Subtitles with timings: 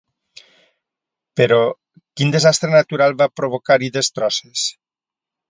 [1.41, 1.59] Però,
[2.21, 4.67] quin desastre natural va provocar-hi destrosses?